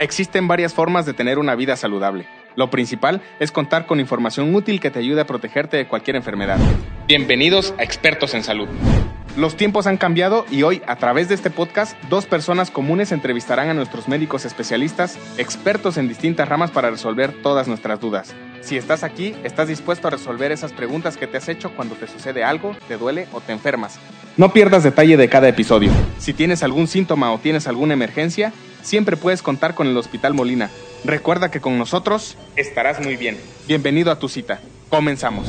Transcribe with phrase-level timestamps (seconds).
[0.00, 2.26] Existen varias formas de tener una vida saludable.
[2.56, 6.58] Lo principal es contar con información útil que te ayude a protegerte de cualquier enfermedad.
[7.06, 8.68] Bienvenidos a Expertos en Salud.
[9.36, 13.68] Los tiempos han cambiado y hoy, a través de este podcast, dos personas comunes entrevistarán
[13.68, 18.34] a nuestros médicos especialistas, expertos en distintas ramas para resolver todas nuestras dudas.
[18.62, 22.06] Si estás aquí, estás dispuesto a resolver esas preguntas que te has hecho cuando te
[22.06, 23.98] sucede algo, te duele o te enfermas.
[24.36, 25.90] No pierdas detalle de cada episodio.
[26.18, 28.52] Si tienes algún síntoma o tienes alguna emergencia,
[28.84, 30.70] siempre puedes contar con el Hospital Molina.
[31.04, 33.36] Recuerda que con nosotros estarás muy bien.
[33.66, 34.60] Bienvenido a tu cita.
[34.90, 35.48] Comenzamos.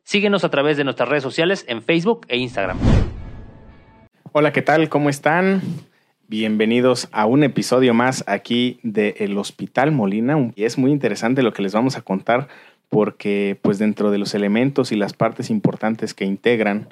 [0.03, 2.77] Síguenos a través de nuestras redes sociales en Facebook e Instagram.
[4.33, 4.87] Hola, ¿qué tal?
[4.89, 5.63] ¿Cómo están?
[6.31, 10.37] Bienvenidos a un episodio más aquí de El Hospital Molina.
[10.55, 12.47] Y es muy interesante lo que les vamos a contar
[12.87, 16.87] porque pues dentro de los elementos y las partes importantes que integran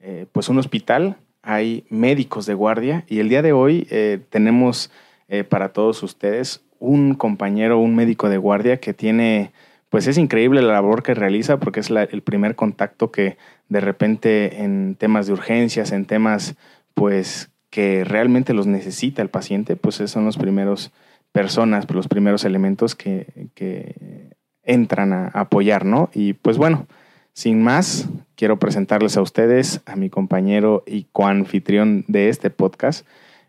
[0.00, 4.90] eh, pues un hospital hay médicos de guardia y el día de hoy eh, tenemos
[5.28, 9.52] eh, para todos ustedes un compañero, un médico de guardia que tiene,
[9.90, 13.36] pues es increíble la labor que realiza porque es el primer contacto que
[13.68, 16.56] de repente en temas de urgencias, en temas
[16.94, 20.92] pues que realmente los necesita el paciente, pues son los primeros
[21.32, 24.30] personas, los primeros elementos que, que
[24.62, 26.10] entran a apoyar, ¿no?
[26.14, 26.86] Y pues bueno,
[27.32, 33.06] sin más, quiero presentarles a ustedes a mi compañero y coanfitrión de este podcast,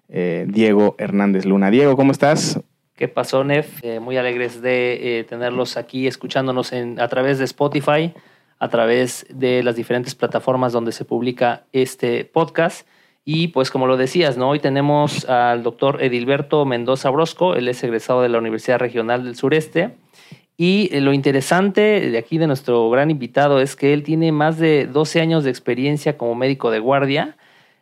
[0.09, 1.72] eh, Diego Hernández Luna.
[1.72, 2.59] Diego, ¿cómo estás?
[2.95, 3.84] ¿Qué pasó, Nef?
[3.84, 8.14] Eh, muy alegres de eh, tenerlos aquí escuchándonos en, a través de Spotify,
[8.59, 12.86] a través de las diferentes plataformas donde se publica este podcast.
[13.31, 14.49] Y pues como lo decías, ¿no?
[14.49, 19.35] hoy tenemos al doctor Edilberto Mendoza Brosco, él es egresado de la Universidad Regional del
[19.35, 19.91] Sureste
[20.58, 24.57] y eh, lo interesante de aquí de nuestro gran invitado es que él tiene más
[24.57, 27.38] de 12 años de experiencia como médico de guardia.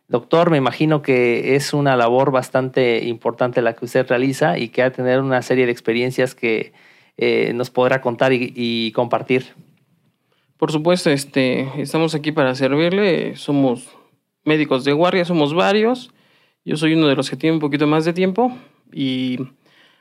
[0.08, 4.82] Doctor, me imagino que es una labor bastante importante la que usted realiza y que
[4.82, 6.74] ha tener una serie de experiencias que
[7.16, 9.46] eh, nos podrá contar y, compartir.
[10.58, 13.34] Por supuesto, este, estamos aquí para servirle.
[13.36, 13.97] Somos
[14.48, 16.10] médicos de guardia, somos varios.
[16.64, 18.56] Yo soy uno de los que tiene un poquito más de tiempo
[18.92, 19.38] y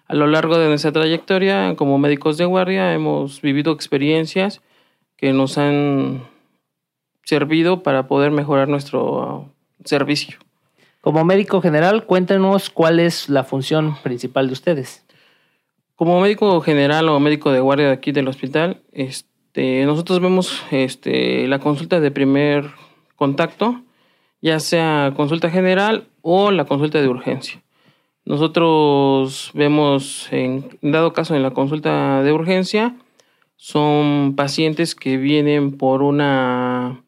[0.07, 4.61] a lo largo de nuestra trayectoria como médicos de guardia hemos vivido experiencias
[5.17, 6.27] que nos han
[7.23, 9.51] servido para poder mejorar nuestro
[9.83, 10.37] servicio.
[11.01, 15.05] Como médico general, cuéntenos cuál es la función principal de ustedes.
[15.95, 21.47] Como médico general o médico de guardia de aquí del hospital, este, nosotros vemos este,
[21.47, 22.71] la consulta de primer
[23.15, 23.81] contacto,
[24.41, 27.61] ya sea consulta general o la consulta de urgencia.
[28.25, 32.95] Nosotros vemos, en dado caso en la consulta de urgencia,
[33.55, 37.03] son pacientes que vienen por una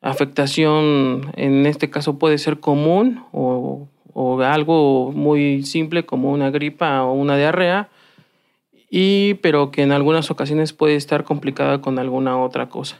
[0.00, 3.88] afectación, en este caso puede ser común o,
[4.44, 7.88] algo muy simple como una gripa o una diarrea,
[8.88, 12.98] y, pero que en algunas ocasiones puede estar complicada con alguna otra cosa.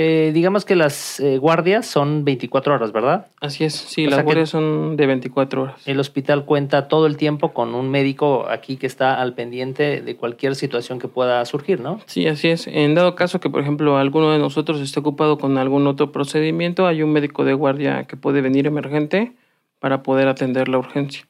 [0.00, 3.26] Eh, digamos que las eh, guardias son 24 horas, ¿verdad?
[3.40, 5.88] Así es, sí, las guardias son de 24 horas.
[5.88, 10.14] El hospital cuenta todo el tiempo con un médico aquí que está al pendiente de
[10.14, 11.98] cualquier situación que pueda surgir, ¿no?
[12.06, 12.68] Sí, así es.
[12.68, 16.86] En dado caso que, por ejemplo, alguno de nosotros esté ocupado con algún otro procedimiento,
[16.86, 19.32] hay un médico de guardia que puede venir emergente
[19.80, 21.26] para poder atender la urgencia.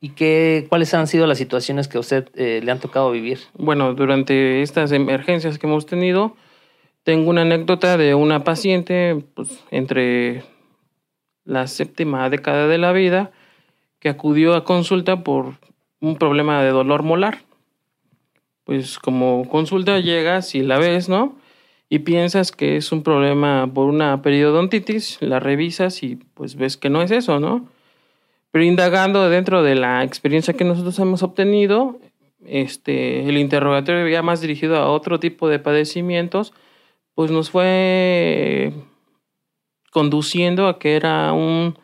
[0.00, 3.38] ¿Y qué, cuáles han sido las situaciones que a usted eh, le han tocado vivir?
[3.56, 6.34] Bueno, durante estas emergencias que hemos tenido,
[7.08, 10.42] tengo una anécdota de una paciente pues, entre
[11.46, 13.30] la séptima década de la vida
[13.98, 15.54] que acudió a consulta por
[16.02, 17.38] un problema de dolor molar.
[18.64, 21.34] Pues como consulta llegas y la ves, ¿no?
[21.88, 26.90] Y piensas que es un problema por una periodontitis, la revisas y pues ves que
[26.90, 27.70] no es eso, ¿no?
[28.50, 31.98] Pero indagando dentro de la experiencia que nosotros hemos obtenido,
[32.44, 36.52] este, el interrogatorio ya más dirigido a otro tipo de padecimientos,
[37.18, 38.72] pues nos fue
[39.90, 41.76] conduciendo a que era un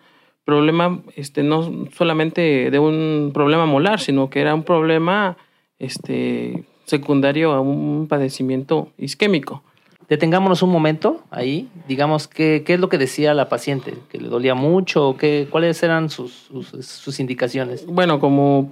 [0.45, 5.37] problema, este, no solamente de un problema molar, sino que era un problema
[5.81, 9.65] este, secundario a un padecimiento isquémico.
[10.09, 13.95] Detengámonos un momento ahí, digamos, ¿qué, qué es lo que decía la paciente?
[14.11, 15.17] ¿Que le dolía mucho?
[15.19, 17.87] ¿Qué, ¿Cuáles eran sus, sus indicaciones?
[17.87, 18.71] Bueno, como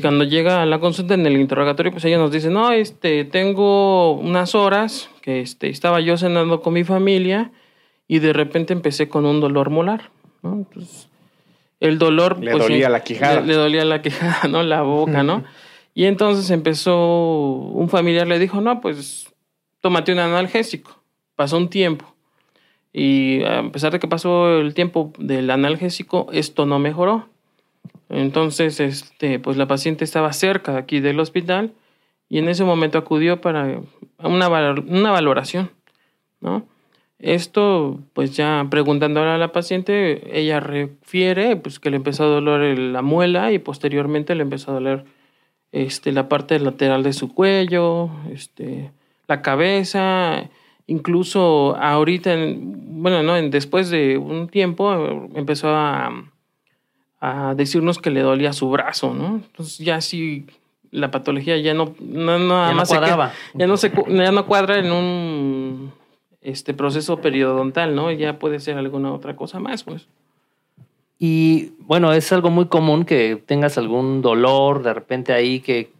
[0.00, 4.12] cuando llega a la consulta en el interrogatorio, pues ella nos dice, no, este, tengo
[4.12, 7.52] unas horas que este, estaba yo cenando con mi familia
[8.08, 10.10] y de repente empecé con un dolor molar.
[10.42, 11.08] Entonces,
[11.78, 12.42] el dolor...
[12.42, 13.40] Le pues, dolía sí, la quijada.
[13.42, 14.62] Le, le dolía la quijada, ¿no?
[14.62, 15.44] La boca, ¿no?
[15.92, 17.44] y entonces empezó,
[17.74, 19.29] un familiar le dijo, no, pues
[19.80, 21.02] tómate un analgésico.
[21.36, 22.14] Pasó un tiempo.
[22.92, 27.28] Y a pesar de que pasó el tiempo del analgésico, esto no mejoró.
[28.08, 31.72] Entonces, este, pues la paciente estaba cerca aquí del hospital
[32.28, 33.80] y en ese momento acudió para
[34.18, 35.70] una, una valoración,
[36.40, 36.66] ¿no?
[37.20, 42.78] Esto, pues ya preguntándole a la paciente, ella refiere pues, que le empezó a doler
[42.78, 45.04] la muela y posteriormente le empezó a doler
[45.70, 48.90] este, la parte lateral de su cuello, este,
[49.30, 50.50] la cabeza,
[50.86, 56.10] incluso ahorita, en- bueno, no, después de un tiempo eh, empezó a,
[57.20, 59.36] a decirnos que le dolía su brazo, ¿no?
[59.36, 60.46] Entonces ya sí,
[60.90, 63.32] la patología ya no, no, no- nada Ya no más se cuadraba.
[63.54, 65.92] ya no se ya no cuadra en un
[66.42, 68.10] este proceso periodontal, ¿no?
[68.10, 70.08] Ya puede ser alguna otra cosa más, pues.
[71.18, 75.92] Y bueno, es algo muy común que tengas algún dolor de repente ahí que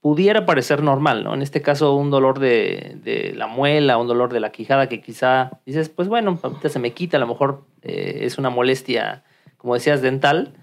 [0.00, 1.34] pudiera parecer normal, ¿no?
[1.34, 5.00] En este caso, un dolor de, de la muela, un dolor de la quijada que
[5.00, 9.24] quizá dices, pues bueno, ahorita se me quita, a lo mejor eh, es una molestia,
[9.56, 10.54] como decías, dental.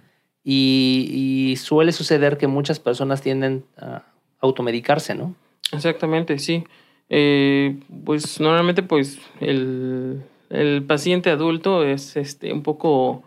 [0.47, 4.03] Y, suele suceder que muchas personas tienden a
[4.41, 5.33] automedicarse, ¿no?
[5.71, 6.63] Exactamente, sí.
[7.09, 13.23] Eh, pues normalmente pues el, el paciente adulto es este un poco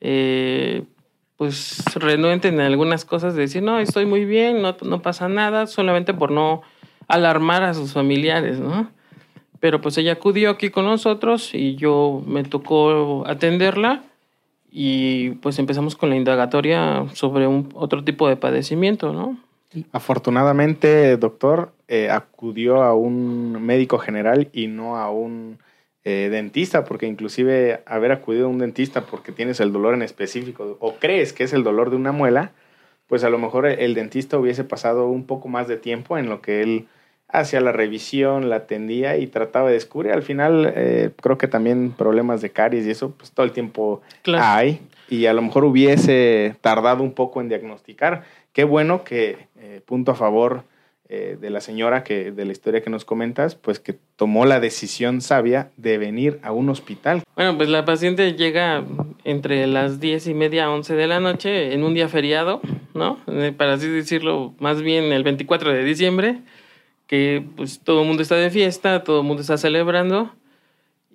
[0.00, 0.84] eh,
[1.38, 5.68] pues renuente en algunas cosas de decir, no, estoy muy bien, no, no pasa nada,
[5.68, 6.62] solamente por no
[7.06, 8.90] alarmar a sus familiares, ¿no?
[9.60, 14.02] Pero pues ella acudió aquí con nosotros y yo me tocó atenderla
[14.70, 19.38] y pues empezamos con la indagatoria sobre un, otro tipo de padecimiento, ¿no?
[19.92, 25.58] Afortunadamente, doctor, eh, acudió a un médico general y no a un
[26.10, 30.78] eh, dentista, porque inclusive haber acudido a un dentista porque tienes el dolor en específico
[30.80, 32.52] o crees que es el dolor de una muela,
[33.08, 36.40] pues a lo mejor el dentista hubiese pasado un poco más de tiempo en lo
[36.40, 36.86] que él
[37.28, 40.12] hacía la revisión, la atendía y trataba de descubrir.
[40.12, 44.00] Al final, eh, creo que también problemas de caries y eso, pues todo el tiempo
[44.22, 44.44] Claro.
[44.46, 48.22] hay y a lo mejor hubiese tardado un poco en diagnosticar.
[48.54, 50.62] Qué bueno que, eh, punto a favor
[51.10, 54.60] eh, de la señora que de la historia que nos comentas, pues que tomó la
[54.60, 57.22] decisión sabia de venir a un hospital.
[57.34, 58.84] Bueno, pues la paciente llega
[59.24, 62.60] entre las diez y media, 11 de la noche en un día feriado,
[62.92, 63.18] ¿no?
[63.26, 66.40] Eh, Para así decirlo, más bien el 24 de diciembre,
[67.06, 70.34] que pues todo el mundo está de fiesta, todo el mundo está celebrando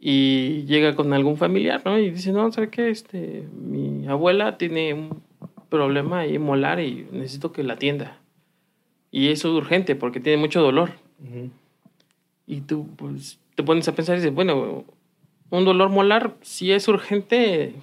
[0.01, 1.99] y llega con algún familiar, ¿no?
[1.99, 2.89] Y dice, no, ¿sabe qué?
[2.89, 5.21] Este, mi abuela tiene un
[5.69, 8.22] problema ahí molar y necesito que la atienda.
[9.13, 10.89] Y eso es urgente porque tiene mucho dolor.
[12.47, 14.85] Y tú pues, te pones a pensar y dices, bueno,
[15.51, 17.75] un dolor molar sí es urgente,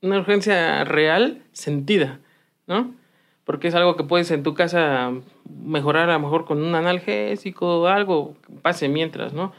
[0.00, 2.20] una urgencia real, sentida,
[2.68, 2.94] ¿no?
[3.44, 5.12] Porque es algo que puedes en tu casa
[5.64, 9.52] mejorar a lo mejor con un analgésico algo, que pase mientras, ¿no?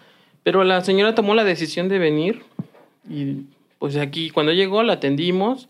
[0.43, 2.43] Pero la señora tomó la decisión de venir
[3.09, 3.47] y
[3.79, 5.67] pues aquí cuando llegó la atendimos,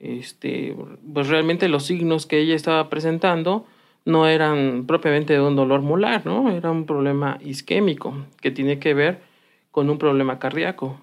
[0.00, 0.74] este,
[1.14, 3.64] pues realmente los signos que ella estaba presentando
[4.04, 6.50] no eran propiamente de un dolor molar, ¿no?
[6.50, 9.20] Era un problema isquémico que tiene que ver
[9.70, 10.98] con un problema cardíaco.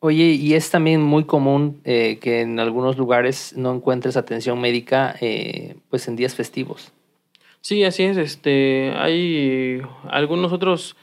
[0.00, 5.14] Oye, y es también muy común eh, que en algunos lugares no encuentres atención médica
[5.20, 6.92] eh, pues en días festivos.
[7.60, 8.16] Sí, así es.
[8.16, 10.96] Este, hay algunos otros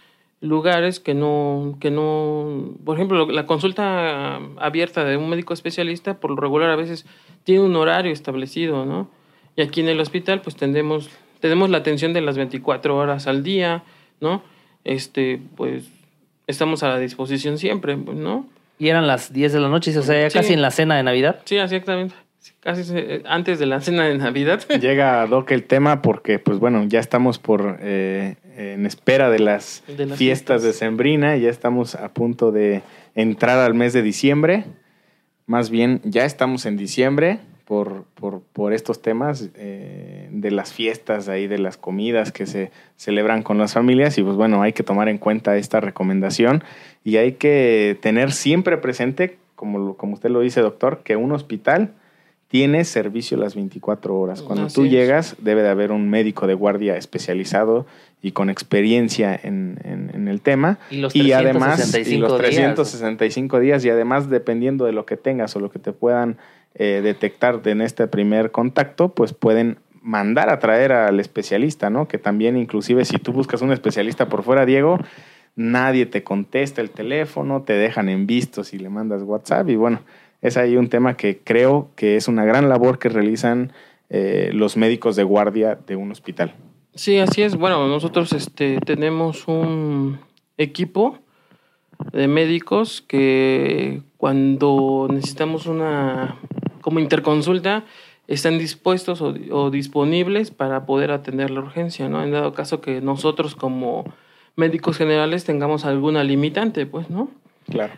[0.43, 6.31] lugares que no, que no, por ejemplo, la consulta abierta de un médico especialista, por
[6.31, 7.05] lo regular a veces
[7.43, 9.09] tiene un horario establecido, ¿no?
[9.55, 11.09] Y aquí en el hospital, pues tendemos,
[11.43, 13.83] tenemos la atención de las 24 horas al día,
[14.21, 14.41] ¿no?
[14.85, 15.83] Este, pues
[16.47, 18.47] estamos a la disposición siempre, pues, ¿no?
[18.79, 20.37] Y eran las 10 de la noche, o sea, ya Sí.
[20.37, 21.41] casi en la cena de Navidad.
[21.43, 22.15] Sí, así exactamente.
[22.61, 22.93] Casi
[23.25, 24.61] antes de la cena de Navidad.
[24.81, 29.83] Llega Doc el tema porque, pues bueno, ya estamos por eh, en espera de las,
[29.85, 30.79] De las fiestas, de fiestas.
[30.79, 32.83] Sembrina, ya estamos a punto de
[33.15, 34.63] entrar al mes de diciembre.
[35.45, 41.29] Más bien, ya estamos en diciembre por, por, por estos temas eh, de las fiestas,
[41.29, 44.17] ahí de las comidas que se celebran con las familias.
[44.17, 46.63] Y pues bueno, hay que tomar en cuenta esta recomendación
[47.03, 51.91] y hay que tener siempre presente, como, como usted lo dice, doctor, que un hospital
[52.49, 54.41] tiene servicio las 24 horas.
[54.43, 54.91] Cuando Así tú es.
[54.91, 57.87] llegas, debe de haber un médico de guardia especializado
[58.21, 60.77] y con experiencia en, en- en el tema.
[60.91, 62.75] Y los Y además, y 365 los días.
[62.75, 66.37] 365 días, y además, dependiendo de lo que tengas o lo que te puedan
[66.75, 72.07] eh, detectar en este primer contacto, pues pueden mandar a traer al especialista, ¿no?
[72.07, 74.97] Que también, inclusive, si tú buscas un especialista por fuera, Diego,
[75.55, 80.01] nadie te contesta el teléfono, te dejan en visto si le mandas WhatsApp, y bueno,
[80.41, 83.71] es ahí un tema que creo que es una gran labor que realizan
[84.09, 86.53] eh, los médicos de guardia de un hospital.
[86.95, 87.55] Sí, así es.
[87.55, 90.19] Bueno, nosotros este, tenemos un
[90.57, 91.17] equipo
[92.11, 96.37] de médicos que cuando necesitamos una
[96.79, 97.83] como interconsulta
[98.25, 102.23] están dispuestos o, disponibles para poder atender la urgencia, ¿no?
[102.23, 104.05] En dado caso que nosotros como
[104.55, 107.31] médicos generales tengamos alguna limitante, pues, ¿no?
[107.69, 107.95] Claro.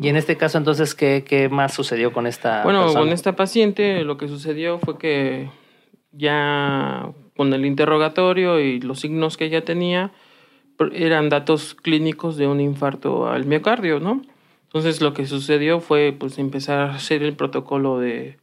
[0.00, 4.02] Y en este caso, entonces, ¿qué, qué más sucedió con esta Bueno, con esta paciente
[4.02, 5.50] lo que sucedió fue que
[6.10, 10.10] ya con el interrogatorio y los signos que ella tenía,
[10.92, 14.20] eran datos clínicos de un infarto al miocardio, ¿no?
[14.68, 18.36] Entonces lo que sucedió fue pues empezar a hacer el protocolo de,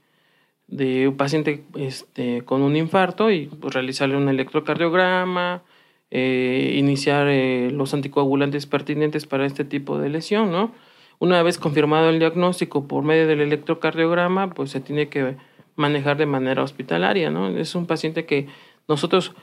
[0.67, 5.62] de un paciente este, con un infarto y pues, realizarle un electrocardiograma,
[6.10, 10.72] eh, iniciar eh, los anticoagulantes pertinentes para este tipo de lesión, ¿no?
[11.20, 15.38] Una vez confirmado el diagnóstico por medio del electrocardiograma, pues se tiene que
[15.75, 17.50] manejar de manera hospitalaria, ¿no?
[17.50, 18.48] Es un paciente que
[18.88, 19.34] nosotros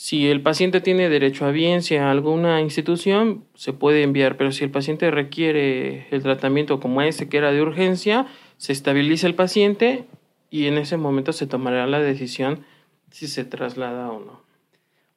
[0.00, 4.64] si el paciente tiene derecho a biencia a alguna institución, se puede enviar, pero si
[4.64, 8.26] el paciente requiere el tratamiento como ese que era de urgencia,
[8.56, 10.06] se estabiliza el paciente
[10.48, 12.64] y en ese momento se tomará la decisión
[13.10, 14.40] si se traslada o no.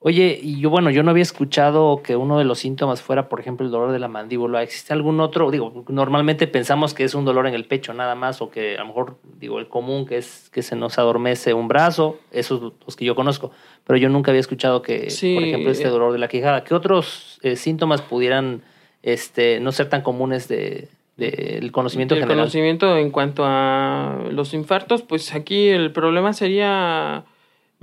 [0.06, 3.40] Oye, y yo, bueno, yo no había escuchado que uno de los síntomas fuera, por
[3.40, 4.62] ejemplo, el dolor de la mandíbula.
[4.62, 5.50] ¿Existe algún otro?
[5.50, 8.82] Digo, normalmente pensamos que es un dolor en el pecho nada más, o que a
[8.82, 12.98] lo mejor, digo, el común que es que se nos adormece un brazo, esos los
[12.98, 13.52] que yo conozco,
[13.86, 16.66] pero yo nunca había escuchado que, por ejemplo, este eh, dolor de la quijada.
[16.66, 18.62] ¿Qué otros eh, síntomas pudieran
[19.04, 25.02] este, no ser tan comunes de, del conocimiento el conocimiento en cuanto a los infartos,
[25.02, 27.24] pues aquí el problema sería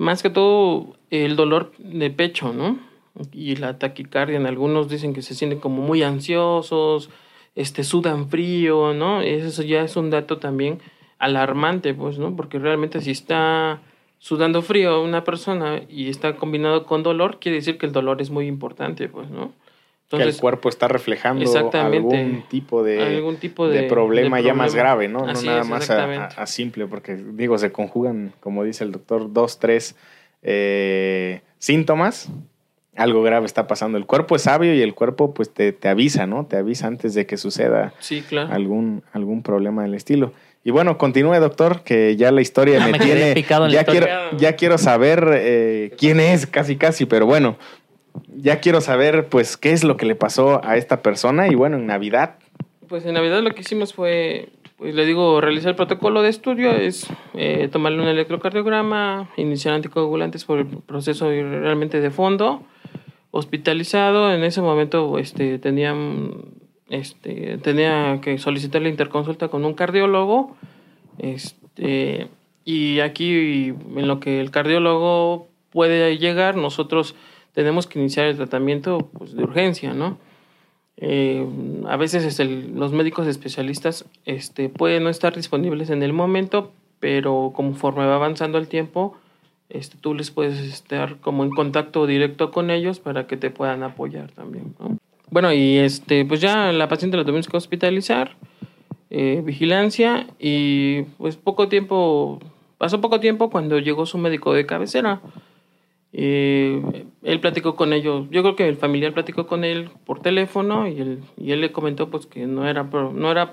[0.00, 2.78] más que todo el dolor de pecho, ¿no?
[3.34, 7.10] Y la taquicardia, en algunos dicen que se sienten como muy ansiosos,
[7.54, 9.20] este, sudan frío, ¿no?
[9.20, 10.80] Eso ya es un dato también
[11.18, 12.34] alarmante, pues, ¿no?
[12.34, 13.82] Porque realmente si está
[14.18, 18.30] sudando frío una persona y está combinado con dolor, quiere decir que el dolor es
[18.30, 19.52] muy importante, pues, ¿no?
[20.10, 25.08] Que el cuerpo está reflejando algún tipo de, algún tipo de, problema ya más grave,
[25.08, 25.26] ¿no?
[25.26, 29.96] no nada más a, simple, porque digo, se conjugan, como dice el doctor, dos, tres
[30.42, 32.30] eh, síntomas.
[32.96, 33.96] Algo grave está pasando.
[33.98, 36.44] El cuerpo es sabio y el cuerpo pues te, te avisa, ¿no?
[36.46, 38.52] Te avisa antes de que suceda sí, claro.
[38.52, 40.32] algún, algún problema del estilo.
[40.62, 43.34] Y bueno, continúe, doctor, que ya la historia me, tiene.
[43.70, 47.56] Ya quiero, ya quiero saber eh, quién es, casi, casi, pero bueno,
[48.36, 51.48] ya quiero saber, pues, qué es lo que le pasó a esta persona.
[51.48, 52.36] Y bueno, en Navidad.
[52.88, 56.70] Pues en Navidad lo que hicimos fue, pues le digo, realizar el protocolo de estudio,
[56.72, 62.62] es eh, tomarle un electrocardiograma, iniciar anticoagulantes por el proceso realmente de fondo,
[63.30, 64.32] hospitalizado.
[64.32, 66.46] En ese momento, este, tenían,
[66.88, 70.56] este, tenía que solicitar la interconsulta con un cardiólogo.
[71.18, 72.28] Este,
[72.64, 77.14] y aquí, en lo que el cardiólogo puede llegar, nosotros
[77.60, 80.18] tenemos que iniciar el tratamiento pues, de urgencia, ¿no?
[80.96, 81.46] Eh,
[81.88, 87.52] a veces este, los médicos especialistas este, pueden no estar disponibles en el momento, pero
[87.54, 89.16] conforme va avanzando el tiempo,
[89.70, 93.82] este, tú les puedes estar como en contacto directo con ellos para que te puedan
[93.82, 94.74] apoyar también.
[94.78, 94.98] ¿no?
[95.30, 98.36] Bueno, y este, pues ya la paciente la tuvimos que hospitalizar,
[99.10, 102.40] eh, vigilancia, y pues poco tiempo,
[102.78, 105.20] pasó poco tiempo cuando llegó su médico de cabecera.
[106.12, 110.88] Eh, él platicó con ellos, yo creo que el familiar platicó con él por teléfono
[110.88, 113.52] y él, y él le comentó pues que no era, no era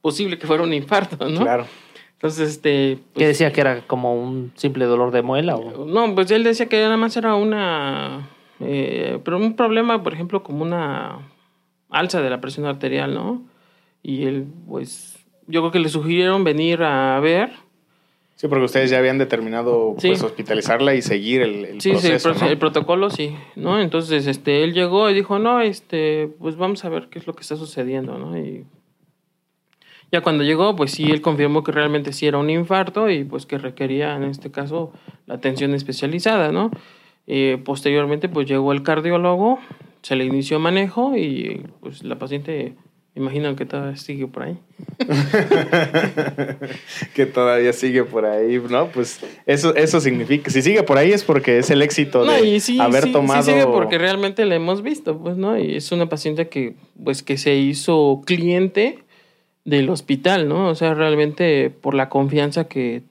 [0.00, 1.40] posible que fuera un infarto, ¿no?
[1.40, 1.66] Claro.
[2.14, 2.98] Entonces, este...
[3.12, 5.54] Pues, ¿Qué decía que era como un simple dolor de muela?
[5.54, 5.84] O?
[5.86, 8.28] No, pues él decía que nada más era una...
[8.58, 11.20] Eh, pero un problema, por ejemplo, como una
[11.90, 13.42] alza de la presión arterial, ¿no?
[14.02, 17.52] Y él, pues, yo creo que le sugirieron venir a ver
[18.38, 22.34] Sí, porque ustedes ya habían determinado pues, hospitalizarla y seguir el, el sí, proceso.
[22.34, 23.80] Sí, el, protocolo sí, ¿no?
[23.80, 27.34] Entonces, este, él llegó y dijo, no, este, pues vamos a ver qué es lo
[27.34, 28.38] que está sucediendo, ¿no?
[28.38, 28.64] Y
[30.12, 33.44] ya cuando llegó, pues sí, él confirmó que realmente sí era un infarto y pues
[33.44, 34.92] que requería, en este caso,
[35.26, 36.70] la atención especializada, ¿no?
[37.26, 39.58] Eh, posteriormente, pues llegó el cardiólogo,
[40.02, 42.76] se le inició manejo y pues la paciente
[43.18, 44.56] Imagino que todavía sigue por ahí.
[47.14, 48.86] que todavía sigue por ahí, ¿no?
[48.90, 53.10] Pues eso, eso significa, si sigue por ahí es porque es el éxito de haber
[53.10, 53.42] tomado.
[53.42, 55.58] Sí sigue porque realmente la hemos visto, pues, ¿no?
[55.58, 59.00] Y es una paciente que, pues, que se hizo cliente
[59.64, 60.68] del hospital, ¿no?
[60.68, 63.02] O sea, realmente por la confianza que,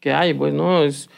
[0.00, 0.82] que hay, pues, ¿no?
[0.82, 1.10] Es,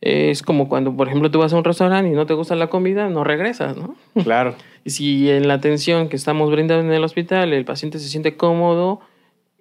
[0.00, 2.68] es como cuando, por ejemplo, tú vas a un restaurante y no te gusta la
[2.68, 3.96] comida, no regresas, ¿no?
[4.22, 4.54] Claro.
[4.84, 8.36] Y si en la atención que estamos brindando en el hospital el paciente se siente
[8.36, 9.00] cómodo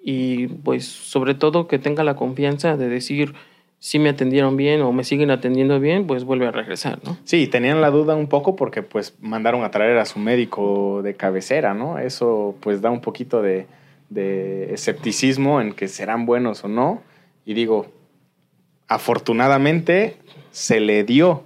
[0.01, 3.33] y pues sobre todo que tenga la confianza de decir
[3.79, 7.17] si me atendieron bien o me siguen atendiendo bien, pues vuelve a regresar, ¿no?
[7.23, 11.15] Sí, tenían la duda un poco porque pues mandaron a traer a su médico de
[11.15, 11.97] cabecera, ¿no?
[11.97, 13.67] Eso pues da un poquito de,
[14.09, 17.01] de escepticismo en que serán buenos o no.
[17.45, 17.87] Y digo,
[18.89, 20.17] afortunadamente
[20.59, 21.43] se le dio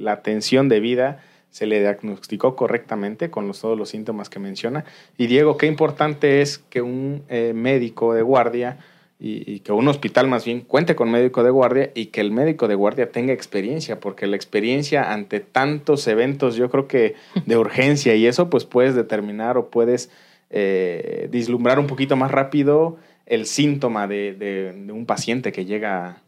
[0.00, 4.84] la atención debida, se le diagnosticó correctamente con todos los síntomas que menciona.
[5.16, 8.78] Y Diego, qué importante es que un eh, médico de guardia
[9.20, 12.66] y, que un hospital más bien cuente con médico de guardia y que el médico
[12.66, 17.14] de guardia tenga experiencia, porque la experiencia ante tantos eventos, yo creo que
[17.46, 20.10] de urgencia y eso, pues puedes determinar o puedes
[20.50, 22.96] eh, vislumbrar un poquito más rápido
[23.26, 26.22] el síntoma de, un paciente que llega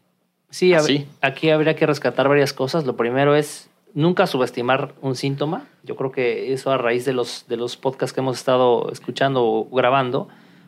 [0.49, 1.07] sí, así.
[1.21, 2.85] aquí habría que rescatar varias cosas.
[2.85, 5.65] Lo primero es nunca subestimar un síntoma.
[5.83, 9.45] Yo creo que eso a raíz de los, de los podcasts que hemos estado escuchando
[9.45, 10.27] o grabando,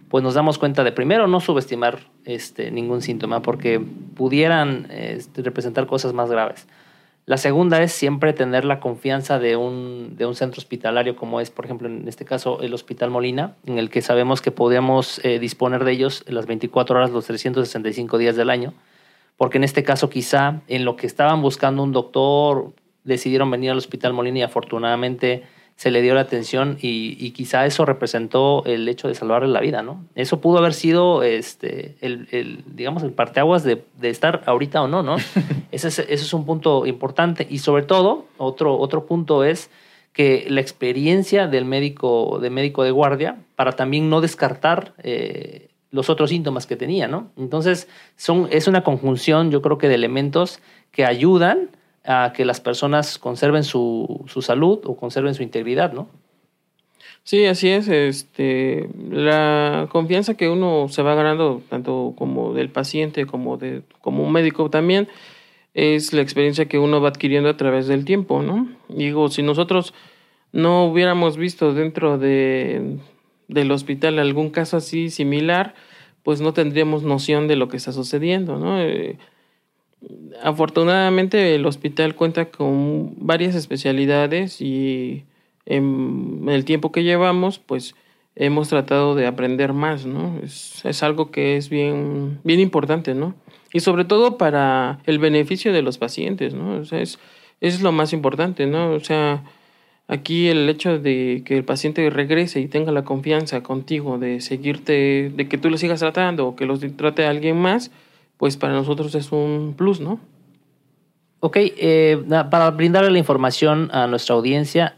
[0.09, 3.81] pues nos damos cuenta de primero no subestimar este, ningún síntoma porque
[4.15, 6.67] pudieran este, representar cosas más graves.
[7.27, 11.51] La segunda es siempre tener la confianza de un, de un, centro hospitalario como es,
[11.51, 15.37] por ejemplo, en este caso el Hospital Molina, en el que sabemos que podemos eh,
[15.39, 18.73] disponer de ellos las 24 horas, los 365 días del año,
[19.41, 23.77] porque en este caso quizá en lo que estaban buscando un doctor, decidieron venir al
[23.79, 25.41] Hospital Molina y afortunadamente
[25.75, 29.81] se le dio la atención y, quizá eso representó el hecho de salvarle la vida,
[29.81, 30.05] ¿no?
[30.13, 35.01] Eso pudo haber sido, este, el, digamos, el parteaguas de, de, estar ahorita o no,
[35.01, 35.15] ¿no?
[35.71, 39.71] ese, es, ese es un punto importante y sobre todo, otro, otro punto es
[40.13, 46.09] que la experiencia del médico, de médico de guardia para también no descartar eh, los
[46.09, 47.31] otros síntomas que tenía, ¿no?
[47.37, 50.59] Entonces, son, es una conjunción, yo creo que de elementos
[50.91, 51.69] que ayudan
[52.05, 56.07] a que las personas conserven su, su salud o conserven su integridad, ¿no?
[57.23, 57.87] Sí, así es.
[57.87, 64.23] Este, la confianza que uno se va ganando, tanto como del paciente como de como
[64.23, 65.07] un médico también,
[65.73, 68.69] es la experiencia que uno va adquiriendo a través del tiempo, ¿no?
[68.89, 69.93] Digo, si nosotros
[70.51, 72.97] no hubiéramos visto dentro de,
[73.51, 75.75] del hospital algún caso así similar,
[76.23, 78.81] pues no tendríamos noción de lo que está sucediendo, ¿no?
[78.81, 79.17] Eh,
[80.41, 85.25] afortunadamente el hospital cuenta con varias especialidades y
[85.65, 87.95] en el tiempo que llevamos, pues
[88.35, 90.39] hemos tratado de aprender más, ¿no?
[90.43, 93.35] Es, algo que es bien, bien importante, ¿no?
[93.73, 96.81] Y sobre todo para el beneficio de los pacientes, ¿no?
[96.81, 97.19] Es,
[97.59, 98.91] es lo más importante, ¿no?
[98.91, 99.43] O sea,
[100.11, 105.31] aquí el hecho de que el paciente regrese y tenga la confianza contigo de seguirte,
[105.33, 107.91] de que tú lo sigas tratando o que los trate a alguien más,
[108.35, 110.19] pues para nosotros es un plus, ¿no?
[111.39, 112.21] Ok, eh,
[112.51, 114.97] para brindarle la información a nuestra audiencia,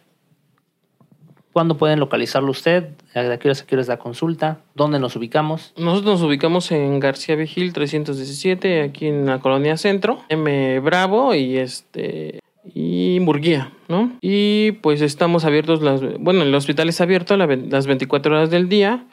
[1.54, 2.89] ¿cuándo pueden localizarlo usted?
[3.13, 4.62] ¿A qué horas, a la consulta?
[4.73, 5.73] ¿Dónde nos ubicamos?
[5.78, 11.58] Nosotros nos ubicamos en García Vigil 317, aquí en la colonia Centro, M Bravo y
[11.58, 12.43] este
[12.84, 14.12] y Murguía, ¿no?
[14.19, 15.80] Y pues estamos abiertos,
[16.19, 19.06] bueno, el hospital es abierto las 24 horas del día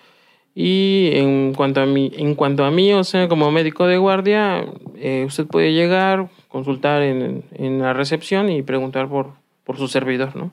[0.54, 4.66] y en cuanto a mí, en cuanto a mí, o sea, como médico de guardia,
[4.96, 10.34] eh, usted puede llegar, consultar en, en, la recepción y preguntar por, por su servidor,
[10.34, 10.50] ¿no?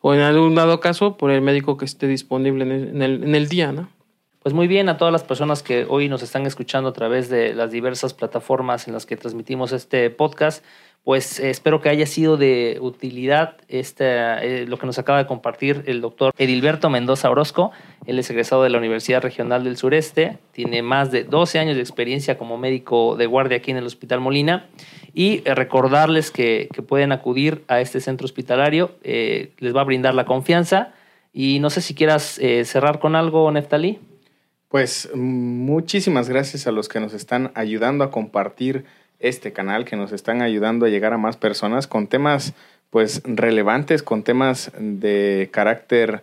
[0.00, 3.48] O en algún dado caso, por el médico que esté disponible en el, en el
[3.48, 3.90] día, ¿no?
[4.42, 7.54] Pues muy bien a todas las personas que hoy nos están escuchando a través de
[7.54, 10.64] las diversas plataformas en las que transmitimos este podcast
[11.08, 15.82] pues eh, espero que haya sido de utilidad este, lo que nos acaba de compartir
[15.86, 17.72] el doctor Edilberto Mendoza Orozco.
[18.04, 21.80] Él es egresado de la Universidad Regional del Sureste, tiene más de 12 años de
[21.80, 24.66] experiencia como médico de guardia aquí en el Hospital Molina
[25.14, 30.26] y eh, recordarles que, pueden acudir a este centro hospitalario, les va a brindar la
[30.26, 30.92] confianza
[31.32, 33.98] y no sé si quieras cerrar con algo, Neftalí.
[34.68, 38.84] Pues muchísimas gracias a los que nos están ayudando a compartir
[39.18, 42.52] este canal, que nos están ayudando a llegar a más personas con temas
[42.90, 46.22] pues relevantes, con temas de carácter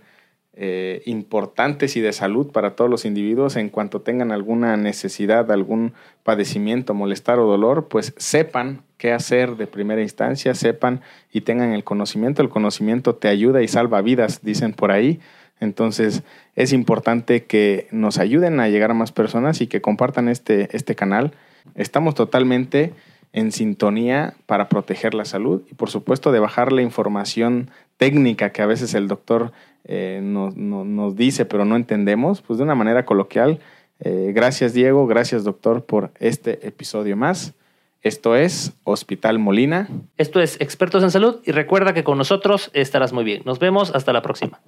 [0.54, 5.94] eh, importantes y de salud para todos los individuos en cuanto tengan alguna necesidad, algún
[6.24, 11.02] padecimiento, molestar o dolor, pues sepan qué hacer de primera instancia, sepan
[11.34, 12.44] y tengan el conocimiento.
[12.44, 15.20] El conocimiento te ayuda y salva vidas, dicen por ahí.
[15.60, 16.24] Entonces
[16.56, 20.96] es importante que nos ayuden a llegar a más personas y que compartan este, este
[20.96, 21.34] canal
[21.74, 22.94] Estamos totalmente
[23.34, 28.62] en sintonía para proteger la salud y por supuesto de bajar la información técnica que
[28.62, 29.52] a veces el doctor
[29.84, 33.60] eh, nos, dice pero no entendemos, pues de una manera coloquial.
[34.00, 37.54] Eh, gracias Diego, gracias doctor por este episodio más.
[38.02, 39.90] Esto es Hospital Molina.
[40.18, 43.42] Esto es Expertos en Salud y recuerda que con nosotros estarás muy bien.
[43.46, 44.62] Nos vemos hasta la próxima.